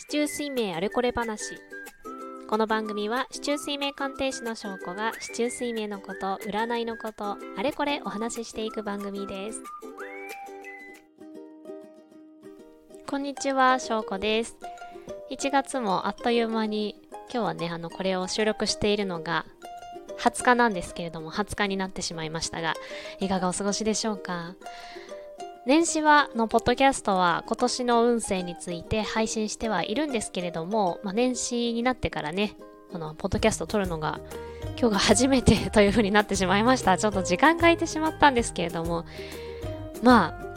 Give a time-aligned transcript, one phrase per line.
[0.00, 1.60] 市中水明あれこれ話。
[2.48, 9.62] この番組は市中水明鑑定士の証拠が市中水明のこと占いのことあれこれお話ししていく番組です。
[13.06, 14.56] こんにちは証拠です。
[15.30, 16.96] 1月もあっという間に
[17.30, 19.44] 今日はねあのこれを収録しているのが
[20.18, 22.72] 20日なんですけれども20日になってしまいましたが
[23.20, 24.54] いかがお過ごしでしょうか？
[25.66, 32.56] 年始はのポッドキャストは今年の運勢について配信してはいるんですけれども、まあ、年始になってからね、
[32.90, 34.20] このポッドキャストを撮るのが
[34.80, 36.96] 今日が初めてという風になってしまいました。
[36.96, 39.04] ちょっと時間が空いてしまったんですけれども、
[40.02, 40.50] まあ、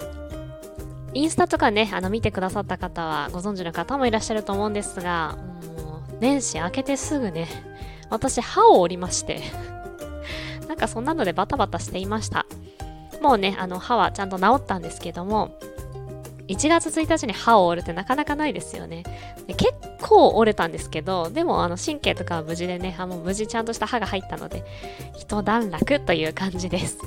[1.14, 5.36] インスタとかね、あの見てくださった方はご存知の方もいらっしゃると思うんですが、
[5.78, 7.50] もう年始明けてすぐね、
[8.10, 9.42] 私歯を折りまして
[10.70, 12.46] なんかそんなのでバタバタしていました。
[13.24, 15.58] もうね、あの歯はちゃんと治ったんですけども、
[16.50, 19.04] 1月1日に歯を折るってなかなかないですよね。
[19.48, 24.66] で結構折れたんですけど、でもあの神経とかは無事でね、あもう無事ちゃんとした歯が入ったので、
[25.18, 26.98] 一段落という感じです。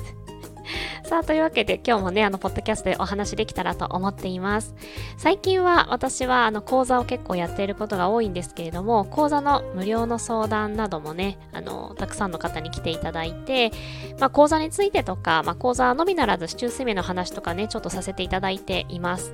[1.07, 4.75] さあ、というわけで今日もね、あの、ポッドキャストでお話できたらと思っています。
[5.15, 13.71] 最近は私はあの、講座を結構やっていることが多いんですけれども、講座の無料の相談などもね、あの、たくさんの方に来ていただいて、
[14.19, 19.33] まあ、講座についてとか、まあ、講座のみならず、市中水面の話とかね、ちょっとさせていただいています。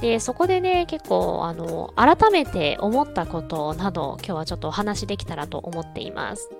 [0.00, 6.50] で、そこでね、結構、あの、改めて思ったことなど、今日はちょっとお話できたらと思っています。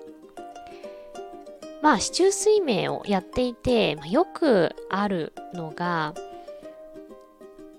[1.86, 6.14] まあ、市中水明をやっていて、まあ、よくあるのが、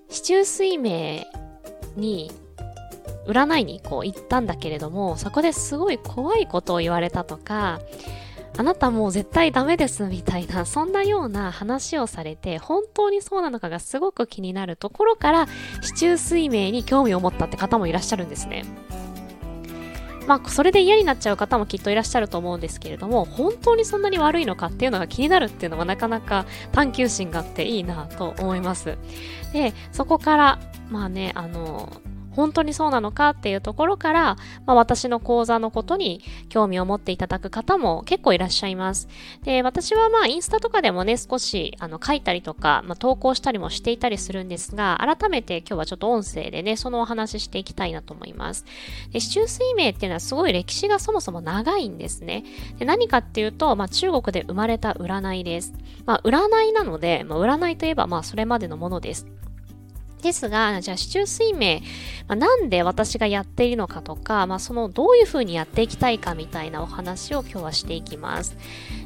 [0.08, 1.26] 市中水明
[1.98, 2.32] に
[3.28, 7.82] 占いにこう行ったんだけれども、そこですごい怖いことを言われたとか、
[8.58, 15.48] あなたもう絶対ダメですみたいな、そんなような話をされて、本当にそうなのかがすごく気になるところから、
[15.82, 18.64] 市中水明に興味を持ったって方もいらっしゃるんですね。
[20.28, 28.98] まあ、それで嫌になっちゃう方もきっといらっしゃると思うんですけれども、本当にそんなに悪いのかっていうのが気になるっていうのはなかなか探求心があっていいなと思います。
[29.54, 30.60] で、そこから、
[30.90, 31.92] まあね、あの、
[32.38, 34.36] 本当にそうなのかっていうところから、
[34.68, 39.10] まあ、私の講座のことに興味を持っていただく方も結構いらっしゃいます。
[39.44, 48.66] で、私はまあインスタとかでもね、少しあの書いたりとか、まあ、投稿したりもしていたりするんですが、改めて今日はちょっと音声でね、そのお話ししていきたいなと思います。
[49.12, 52.44] で、市中水明っていうのはすごい歴史がそもそも長いんですね。
[52.78, 55.74] で何かっていうと、まあ、中国で生まれた占いです。
[56.06, 59.26] まあ、占いなので、まあ、占いといえばまあそれまでのものです。
[60.22, 61.82] ですが、じゃあ、市中水明、
[62.28, 68.58] まあ、なんで私がやっているのかとか、まあ、そのどういうふうにやっていきたいかみたいなお話を今日はしていきます。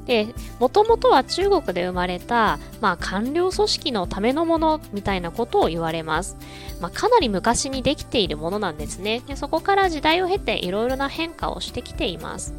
[0.06, 0.28] で、
[0.60, 6.38] もともとは中国で生まれた、まあ、官僚組織のためのものみたいなことを言われます。
[6.80, 9.22] まあ、かなり昔にできているものなんですね。
[9.28, 12.54] でそこから時代を経ていろいろな変化をしてきています。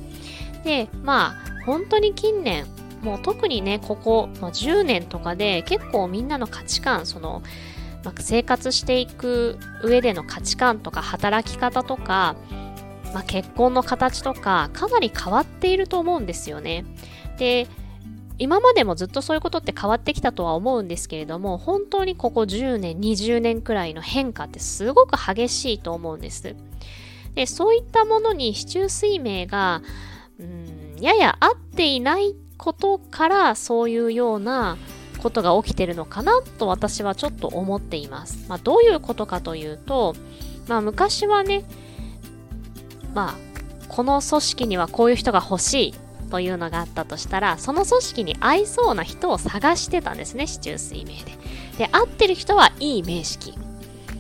[0.63, 2.67] で、まあ、本当に近年、
[3.03, 7.43] もう特にね、ここ、まあ、10年とかで結構みんなの価値観、その、
[8.05, 12.37] まあ、生活していく上での価値観とか働き方とか、
[13.15, 16.85] まあ、結婚の形とかかなり変わっていると思うんですよね。
[17.39, 17.67] で
[18.39, 26.57] 今までもずっとそういうことって変わってきたとは思うんですけれども本当にここ10年20年くらいの変化ってすごく激しいと思うんです。
[27.35, 29.83] でそういったものに市中水明が
[30.39, 34.77] うんやや合っていないことからそういうような
[35.23, 38.45] ことが起きてるのかなと私はちょっと思っています。
[38.49, 40.15] まあ、どういうことかというと、
[40.69, 41.65] まあ、昔はね、
[43.15, 43.35] まあ、
[43.89, 45.95] この組織にはこういう人が欲しい
[46.31, 51.39] というのがあったとしたら、その組織に合いそうな人を探してたんですね、市中水明で。
[51.79, 53.55] で、合ってる人はいい名式。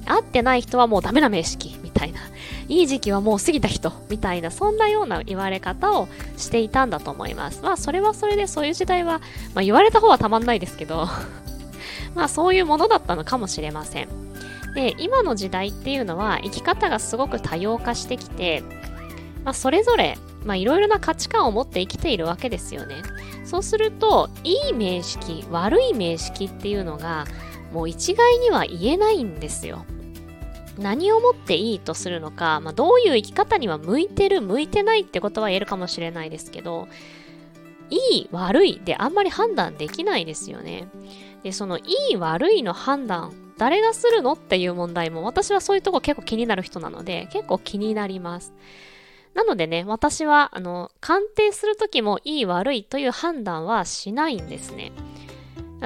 [0.07, 2.21] 合ってない人はもうダメな名式みたいな。
[2.69, 7.63] いい時期はもう過ぎた人みたいな、そんなような言われ方をしていたんだと思います。
[7.63, 9.21] まあ、それはそれでそういう時代は、
[9.55, 11.09] まあ、言われた方はたまんないですけど
[12.15, 14.09] まあ、そういうものだったのかもしれません。
[14.75, 18.63] で、今の時代っていうのは、生き方がすごく多様化してきて、
[19.45, 22.97] まあ、それぞれ、まあ、いろいろな価値観を持って生きているわけですよね。
[23.45, 27.27] そうすると、いい名式、悪い名式っていうのが、
[27.73, 29.85] もう一概には言えないんですよ。
[30.79, 36.89] 何をもっていいとするのか、まあ、どういう生き方には向いてる、向いてないってことは言えるかもしれないですけど、
[37.91, 40.89] いい、悪いであんまり判断できないですよね。
[41.43, 41.83] で、そのい
[42.13, 48.55] い、悪いの判断、誰がするのっていう問題も、私はそういうとこ結構気になる人なので、結構気になります。
[49.35, 54.93] なのでね、私は、あの、鑑定するときもいい悪いという判断はしないんですね。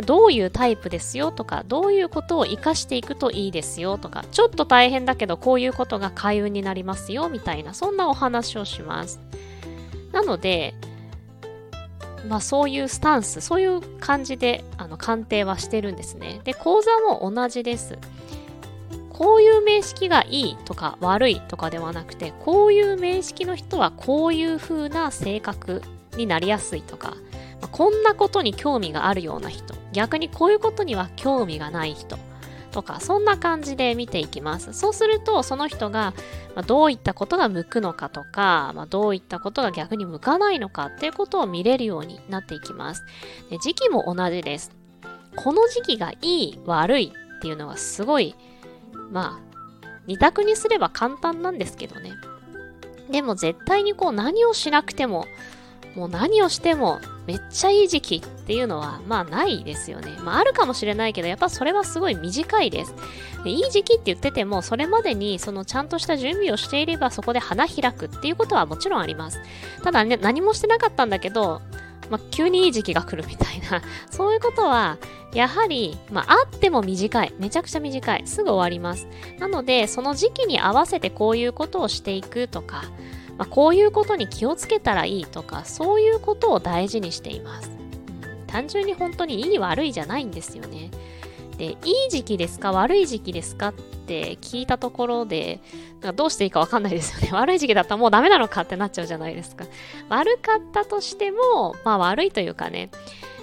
[0.03, 9.21] どういうタイプですよとか、どういうことを活かしていくといいですよとか、ちょっと大変だけどこういうことが開運になりますよみたいな、そんなお話をします。
[10.13, 10.75] なので、
[12.29, 16.41] まあそういうスタンス、そういう感じであの鑑定はしてるんですね。
[16.45, 17.99] で、講座も同じです。
[19.11, 25.81] こういう名式がいいとか悪いとかではなくて、こういう名式の人はこういう風な性格
[26.19, 27.15] になりやすいとか、
[27.70, 32.19] こんなことに興味があるような人、逆にこういうことには興味がない人
[32.70, 34.73] とか、そんな感じで見ていきます。
[34.73, 36.14] そうすると、その人が
[36.67, 43.05] どういったことが向くのかとか、まあ、どういったことが逆に向かないのかっていうことを見れるようになっていきます。
[43.50, 44.70] で時期も同じです。
[45.35, 48.35] この時期がいい、悪いっていうのがすごい
[49.11, 49.56] まあ、
[50.06, 52.12] 二択にすれば簡単なんですけどね。
[53.11, 55.26] でも絶対にこう何をしなくても、
[55.97, 60.13] もう何をしてもめっちゃいい時期っていうのはまあないですよね。
[60.23, 62.95] まああるかもしれないけど、やっぱそれはすごい短いです。
[63.43, 69.41] でいい時期って言ってても、それまでにそのちゃんとした準備をしていればそこで花開くっていうことはもちろんあります。
[69.83, 71.63] ただね、何もしてなかったんだけど、
[72.11, 74.99] まあ、急にいい時期が来るみたいな、 そういうことは、
[75.33, 77.33] やはり、まあ、あっても短い。
[77.39, 78.23] めちゃくちゃ短い。
[78.27, 79.09] すぐ終わります。
[79.39, 82.85] なので、その時期に合わせてこういうことをしていくとか、
[83.38, 87.71] まあ、こういうことに気をつけたらいいとか、そういうことを大事にしています。
[88.47, 90.91] 単純に本当にいい悪いじゃないんですよね。
[91.59, 91.77] で、い
[92.09, 95.61] い時期ですか悪い時期ですかって聞いたところで、
[96.15, 97.31] どうしていいかわかんないですよね。
[97.37, 99.65] 悪い時期だったらもうダメなのかってなっちゃうじゃないですか。
[100.09, 102.91] 悪かったとしても、まあ悪いというかね、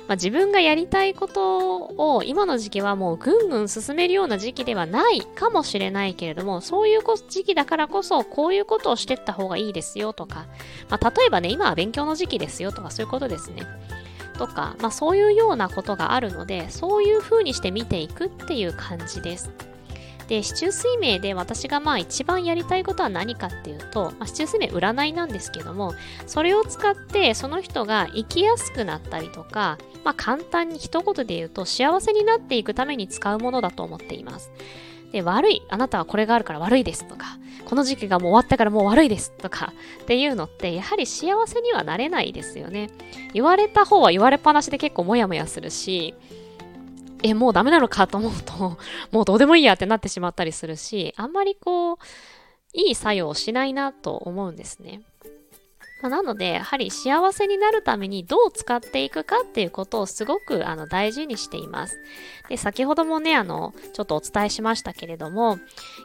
[0.08, 1.78] まあ、自分がやりたいこと
[2.16, 10.46] を今の時期はもうぐんぐん進めるような時期ではないかもしれないけれども、そういう時期だからこそこういうことをしていった方がいいですよとか、
[10.90, 13.64] まあ、例えばね、今は勉強の時期ですよとかそういうことですね。
[14.38, 19.52] とか、まあ、そういうようなことがあるので、そういう風にして見ていくっていう感じです。
[20.28, 25.94] で、市中水明で私がまあ一番やりたいことは何かっていうと、まあ、市中水明占いなんですけども、
[26.28, 34.52] それを使ってその人が生きやすくなったりとか、まあ簡単に一言で言うと幸せになっていくために使うものだと思っています。
[35.12, 35.62] で、悪い。
[35.70, 39.72] あなたはこれがあるから悪いですとか、この時期がもう終わったからもう悪いですとか
[40.02, 42.90] っていうのって、やはり幸せにはなれないですよね。
[43.32, 46.16] 言われた方は言われっぱなしで結構モヤモヤするし、
[47.24, 48.78] え、もうダメなのかと思うと、
[49.12, 51.98] もうどうでもいいやってなってしまったりするし、あんまりこう、
[52.74, 55.02] いい作用をしないなと思うんですね。
[56.04, 61.98] まあ、なので、やはり幸せになるためにどう使っていくかっていうことをすごくあの大事にしています。
[62.50, 65.60] で、先ほどもね、あの、ちょっとお伝えしましたけれども、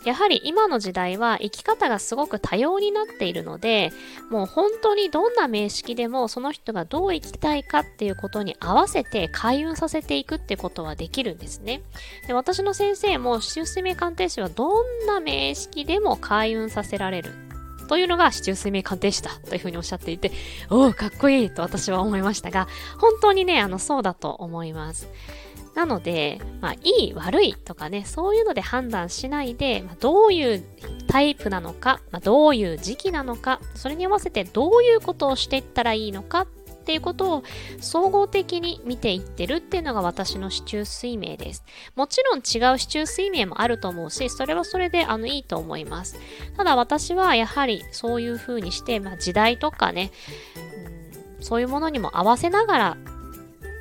[0.05, 3.91] やはり今の時代は生き方がすごく多様になっているので、
[4.31, 11.83] もう本当にどんな名式でもその人がどう生きたいかっていうことに合わせて開運させていくってことはできるんですね。
[12.29, 17.48] で、私の先生も、周水明鑑定士はどんな名式でも開運させられる
[17.88, 20.31] というのが市中水命鑑定士だというふうにおっしゃっていて、
[20.70, 22.69] おお、かっこいいと私は思いましたが、
[22.99, 25.08] 本当にね、あの、そうだと思います。
[25.75, 30.64] なので、まあ、いい、悪いとかね、そういうので判断しないで、まあ、どういう
[31.06, 36.46] タイプなのか、まあ、どういう時期なのか、それに合わせてどういうことをしていったらいいのかっ
[36.88, 37.43] っていうことを
[37.82, 41.62] 総合的に見ていってるっていうのが私の市中水明です。
[41.94, 46.19] もちろん違う市中水明もあると思うし、それはそれであのいいと思います。
[46.56, 50.12] ただ私はやはりそういう風にして、まあ、時代とかね、
[51.37, 52.97] うん、そういうものにも合わせながら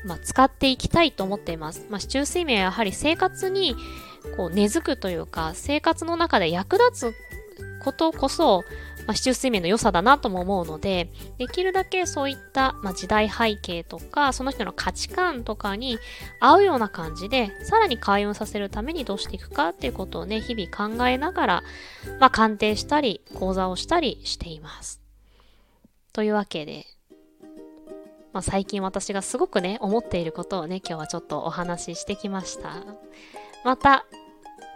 [0.06, 1.86] まあ、使っていきたいと思っています。
[1.90, 3.76] まあ、市中水明はやはり生活に
[4.36, 7.16] こう根付くというか、生活の中で役立つ
[7.84, 8.64] ことこそ、
[9.08, 15.98] まあ、市中水面の良さだなとも思うので、できるだけそういった、まあ、時代背景とか、その人の価値観とかに
[16.42, 21.64] 合うような感じで、さらに開運させるためにどうしていくかっていうことをね、日々考えながら、
[22.20, 25.02] まあ、鑑定したり、講座をしたりしています。
[26.12, 26.86] というわけで、
[28.34, 32.84] まあ、最近私がすごくね、思っていることをね、今日はちょっとお話ししてきました。
[33.64, 34.06] また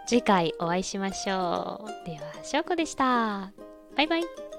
[0.06, 2.06] 次回お会いしましょう。
[2.06, 3.71] では、しょうこでした。
[3.96, 4.51] バイバイ。